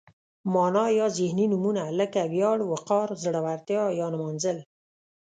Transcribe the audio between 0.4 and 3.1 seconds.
معنا یا ذهني نومونه لکه ویاړ، وقار،